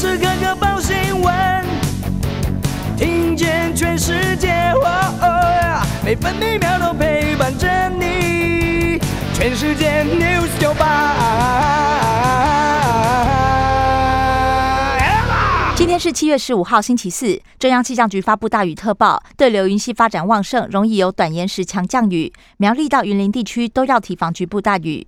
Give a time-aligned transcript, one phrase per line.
[0.00, 1.62] 时刻刻报新闻，
[2.96, 4.72] 听见全世界，
[6.02, 8.98] 每分每秒都陪伴着你。
[9.34, 11.16] 全世界 news 九八。
[15.76, 17.38] 今天是七月十五号，星期四。
[17.58, 22.32] 中央气象局发布大雨特报，对流云系发展旺盛，容易有短延时强降雨。
[22.56, 25.06] 苗栗到云林地区都要提防局部大雨。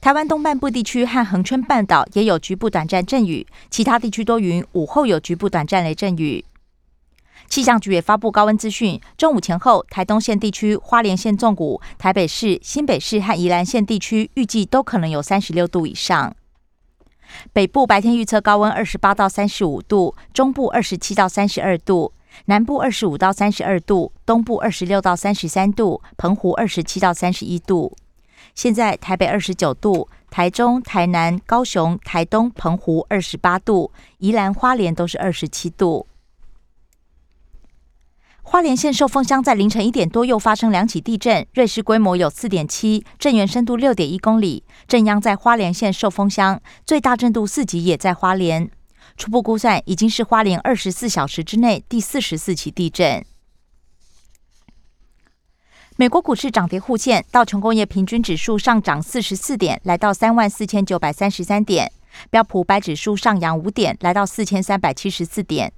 [0.00, 6.44] 台湾东半部地区和恒春半岛也有局部短暂阵雨，其他地区多云，午后有局部短暂雷阵雨。
[7.48, 16.34] 气象局也发布高温资讯，中午前后，台东县地区、花莲县纵谷、台北市、新北市和宜兰县地区预计都可能有三十六度以上。
[17.52, 22.12] 北部白天预测高温二十八到三十五度，中部二十七到三十二度，
[22.44, 27.96] 南部二十五到三十二度，东部二十六到三十三度，澎湖二十七到三十一度。
[28.60, 36.06] 现在台北二十九度，台中、台南、高雄、台东、澎湖二十八度，宜兰花莲都是二十七度。
[38.42, 48.70] 花莲县寿丰乡在凌晨一点多又发生两起地震，瑞士规模有四点七，震源深度六点一公里，震央在花莲县寿丰乡，最大震度四级也在花莲。
[49.16, 53.24] 初步估算，已经是花莲二十四小时之内第四十四起地震。
[56.00, 61.86] 美国股市涨跌互现，道琼工业平均指数上涨四十四点，来到三万四千九百三十三点；
[62.30, 65.68] 标普白指数上扬五点，来到四千三百七十四点；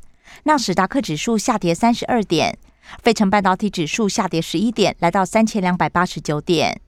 [0.44, 2.54] 纳斯达克指数下跌三十二点；
[3.02, 6.80] 费城半导体指数下跌十一点，来到三千两百八十九点。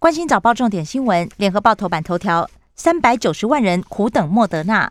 [0.00, 4.90] 关心早报重点新闻，联合报头版头条：三百九十万人苦等莫德纳，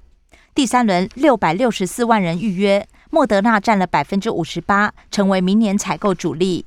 [0.55, 2.87] 第三轮六百六十四万人预约。
[3.09, 6.65] 莫德纳占了百分之五十八，成为明年采购主力。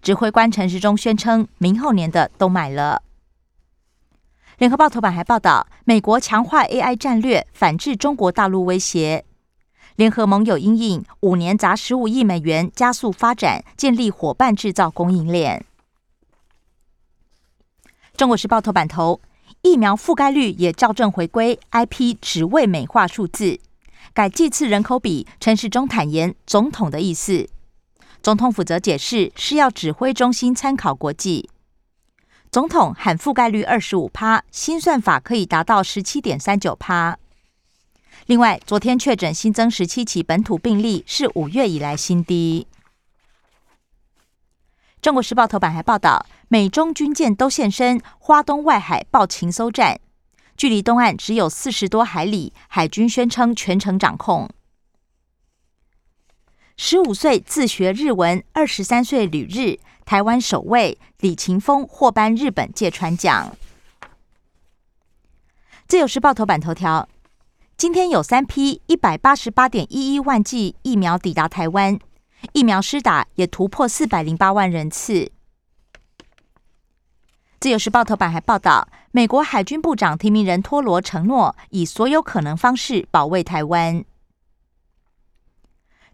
[0.00, 3.02] 指挥官陈时中宣称，明后年的都买了。
[4.58, 9.24] 联合报头版还报道，美国强化 AI 战略，反制中国大陆威胁。
[9.96, 15.64] 联合盟友应应五年砸十五亿美元，加速发展，建立伙伴制造供应链。
[18.16, 19.20] 中国时报头版头，
[19.62, 23.58] 疫苗覆盖率也校正回归，IP 只为美化数字。
[24.14, 27.48] 改祭次人口比，陈时中坦言总统的意思。
[28.22, 31.50] 总统府则解释是要指挥中心参考国际。
[32.50, 37.18] 总统喊覆盖率二十五趴，新算法可以达到十七点三九趴。
[38.26, 42.66] 另外，昨天确诊新增十七起本土病例，是五月以来新低。
[45.00, 49.98] 中国时报头版还报道，美中军舰都现身花东外海报情搜战。
[50.56, 54.48] 距离东岸只有四十多海里，海军宣称全程掌控。
[56.76, 63.56] 十五岁自学日文，二十三岁旅日，台湾首位李勤峰获颁日本芥川奖。
[65.86, 67.08] 自由时报头版头条：
[67.76, 71.98] 今天有三批一百八十八点一一万剂疫苗抵达台湾，
[72.52, 75.30] 疫苗施打也突破四百零八万人次。
[77.60, 84.02] 自由时报头版还报道，美国海军部长提名人托罗承诺以所有可能方式保卫台湾。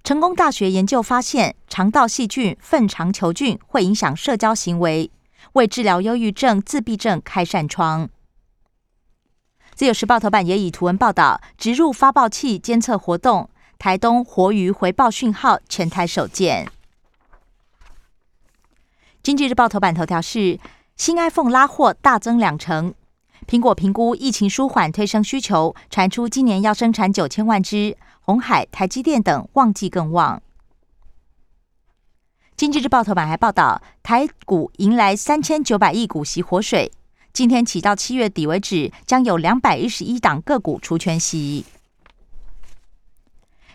[0.02, 5.12] 成功大学研究发现，肠道细菌粪肠球菌会影响社交行为，
[5.52, 8.08] 为治疗忧郁症、自闭症开扇窗。
[9.74, 13.48] 自由时报头版也以图文报道，植入发报器监测活动，
[13.78, 16.68] 台东活鱼回报讯号全台首见。
[19.22, 20.58] 经济日报头版头条是。
[20.98, 22.92] 新 iPhone 拉货大增两成，
[23.46, 27.96] 苹果评估疫情舒缓推升需求，传出今年要生产九千万只。
[28.20, 30.42] 红海、台积电等旺季更旺。
[32.56, 36.92] 经济日报头版还报道，台股迎来三千九百亿股息活水，
[37.32, 41.64] 今天起到七月底为止，将有两百一十一档个股除权息。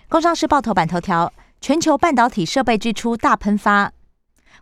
[0.09, 3.93] 工商时报头版头条：全球半导体设备支出大喷发。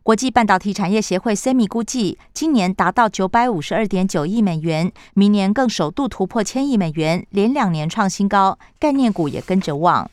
[0.04, 10.10] 国际半导体产业协会 （SEMI） 估计，今年达到九百五十二点九亿美元，明年更首度突破千亿美元，连两年创新高，概念股也跟着旺。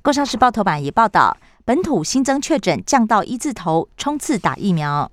[0.00, 1.36] 工商时报头版也报道，
[1.66, 5.12] 本土新增确诊降到一字头，冲刺打疫苗。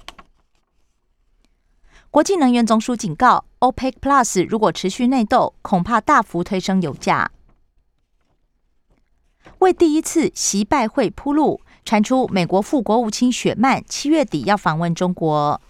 [2.10, 7.30] 国际能源总署警告，OPEC Plus 如果持续内斗，恐怕大幅推升油价。
[9.60, 11.60] 为第一次习拜会铺路。
[11.88, 15.62] 传出美国副国务卿雪曼七月底要访问中国。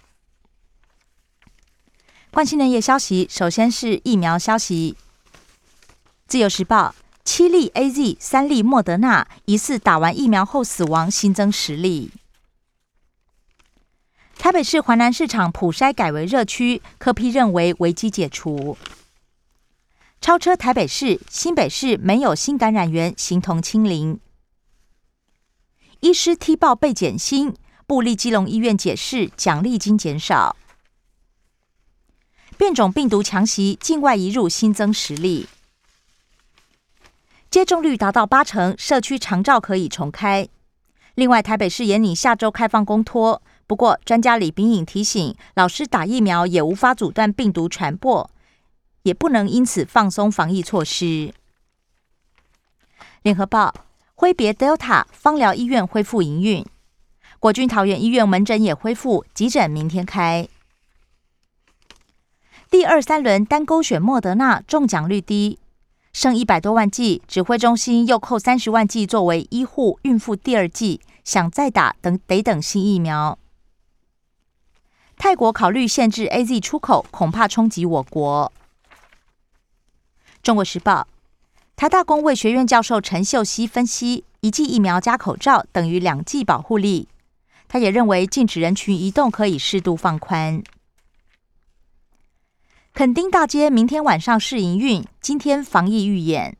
[2.32, 4.96] 关心的业消息，首先是疫苗消息。
[6.26, 6.92] 自由时报：
[7.24, 12.10] 七例 A Z，三例莫德纳，疑似打完疫苗后死亡，新增十例。
[14.36, 18.76] 台北市华南市场普筛改为热区，科批认为危机解除。
[20.20, 24.18] 超车台北市、新北市没有新感染源，形同清零。
[26.00, 27.54] 医师踢爆被减薪，
[27.86, 30.54] 布利基隆医院解释奖励金减少。
[32.56, 35.48] 变种病毒强袭，境外移入新增实例。
[37.50, 40.48] 接种率达到八成，社区长照可以重开。
[41.16, 43.42] 另外，台北市也拟下周开放公托。
[43.66, 48.30] 不过，专家李炳颖提醒，老师打疫苗也无法阻断病毒传播，
[49.02, 51.34] 也不能因此放松防疫措施。
[53.22, 53.74] 联合报：
[54.20, 56.66] 挥别 Delta，芳疗医院恢复营运。
[57.38, 60.48] 国军桃园医院门诊也恢复，急诊明天开。
[62.68, 65.60] 第二三轮单勾选莫德纳中奖率低，
[66.12, 73.38] 剩一百多万剂，指挥中心又扣三十万剂作为医护孕妇第二剂，想再打等得等新疫苗。
[75.16, 78.52] 泰国考虑限制 A Z 出口，恐怕冲击我国。
[80.42, 81.06] 中国时报，
[81.78, 87.06] 台大公卫学院教授陈秀熙分析，一剂疫苗加口罩等于两剂保护力。
[87.68, 90.60] 他也认为禁止人群移动可以适度放宽。
[92.92, 96.56] 垦丁大街明天晚上试营运，今天防疫预演。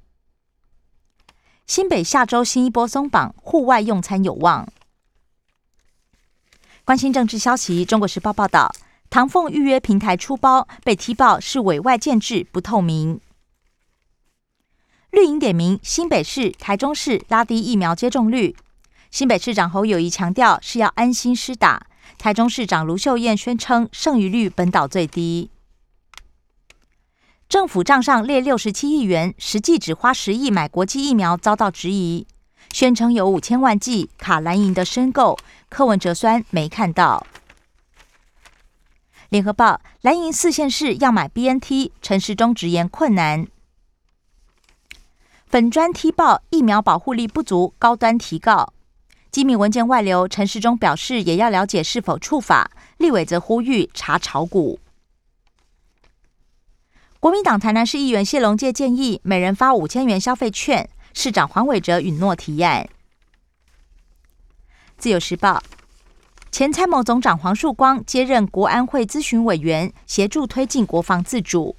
[1.67, 4.69] 新北下周新一波松绑，户外用餐有望。
[6.85, 8.73] 关心政治消息，《中国时报》报道，
[9.11, 13.21] 唐凤预约平台出包被踢爆是委外建制不透明。
[15.19, 18.55] 绿营点名新北市、台中市拉低疫苗接种率，
[19.11, 21.88] 新北市长侯友谊强调是要安心施打，
[22.19, 25.50] 台中市长卢秀燕宣称剩余率本岛最低。
[27.49, 32.25] 政府账上列六十七亿元，实际只花十亿买国际疫苗，遭到质疑，
[32.73, 35.37] 宣称有五千万剂卡蓝营的申购，
[35.69, 37.26] 柯文哲酸没看到。
[39.31, 43.49] 联合报蓝营四县市要买 BNT，陈时中直言困难。
[45.49, 48.75] 粉砖踢爆疫苗保护力不足，高端提告，
[49.31, 54.79] 机密文件外流，陈时中表示也要了解是否触法，立委则呼吁查炒股。
[57.19, 62.87] 国民党台南市议员谢龙介建议每人发五千元消费券，市长黄伟哲允诺提案。
[64.99, 65.62] 自由时报
[66.53, 71.75] 前参谋总长黄树光接任国安会咨询委员，协助推进国防自主；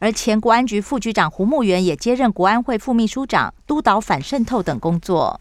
[0.00, 5.40] 而前国安局副局长胡慕元也接任国安会副秘书长，督导反渗透等工作。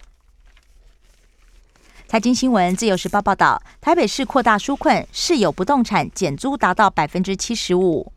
[2.08, 8.12] 财经新闻自由时报报道，台北市扩大纾困，市有不动产减租达到百分之七十五。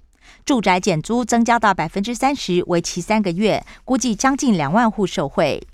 [0.46, 5.66] 住宅减租增加到百分之三十，为期三个月，估计将近两万户受惠。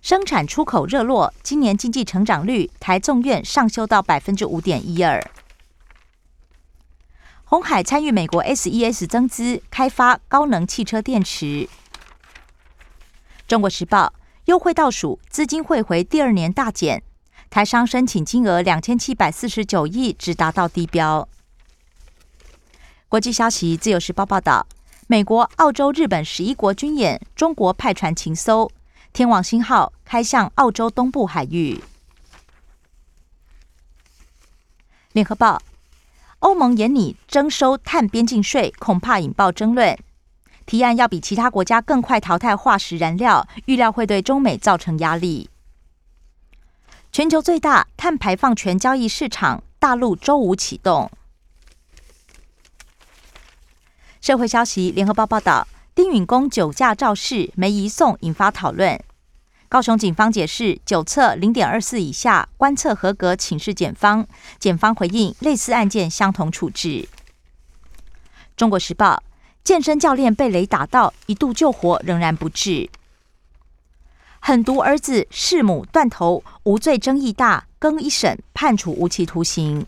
[0.00, 5.22] 生产出口热络，今年经济成长率台纵院上修到百分之五点一二。
[7.50, 11.68] 红海参与美国 SES 增资开发高能汽车电池。
[13.48, 14.14] 中国时报
[14.44, 17.02] 优惠倒数，资金汇回第二年大减，
[17.50, 21.28] 台商申请金额两千七百四十九亿，只达到低标。
[23.08, 24.64] 国际消息，《自由时报》报道，
[25.08, 28.70] 美国、澳洲、日本十一国军演，中国派船勤搜
[29.12, 31.82] “天王星号”开向澳洲东部海域。
[35.10, 35.60] 联合报：
[36.40, 39.98] 欧盟严拟征收碳边境税，恐怕引爆争论。
[40.64, 45.50] 提案要比其他国家更快淘汰化石燃料，预料会对中美造成压力。
[47.12, 51.10] 全球最大碳排放权交易市场大陆周五启动。
[54.20, 58.98] 社会消息，联合报报道，丁允恭酒驾肇事没移送，引发讨论。
[59.70, 64.26] 高雄警方解释，酒测零点二四以下，观测合格，请示检方。
[64.58, 67.08] 检方回应，类似案件相同处置。
[68.56, 69.22] 中国时报，
[69.62, 72.90] 健身教练被雷打到，一度救活，仍然不治。
[74.40, 79.86] 狠毒儿子弑母断头，无罪争议大，更一审判处无期徒刑。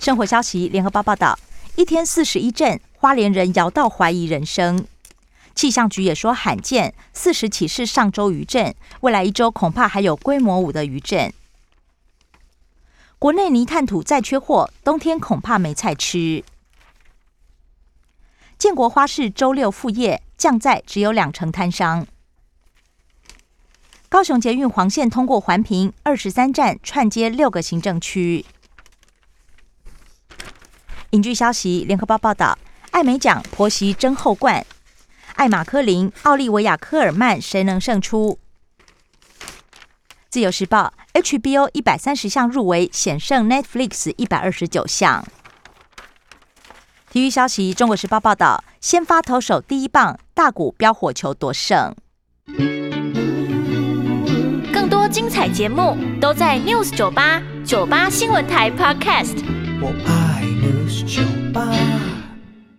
[0.00, 1.38] 生活消息，联合报报道。
[1.76, 4.84] 一天四十一阵，花莲人摇到怀疑人生。
[5.56, 11.32] 气象局也说罕见，四十起是上周余震，未来一周恐怕还有规模五的余震。
[13.18, 16.44] 国内泥炭土再缺货，冬天恐怕没菜吃。
[18.58, 22.06] 建国花市周六复业，降在只有两成摊商。
[24.10, 28.44] 高雄捷运黄线通过环评，二十三站串接六个行政区。
[31.10, 32.58] 影剧消息，联合报报道，
[32.90, 34.64] 艾美奖婆媳争后冠，
[35.36, 38.38] 艾玛科林、奥利维亚科尔曼谁能胜出？
[40.28, 45.24] 自由时报 HBO 一百三十项入围，险胜 Netflix 一百二十九项。
[47.10, 51.94] 体育消息，《中国时报》报道，先发投手第一棒大谷飙火球夺胜。
[54.72, 59.42] 更多精彩节目都在 News 九八九八新闻台 Podcast。
[59.80, 61.95] 我爱 News 酒吧。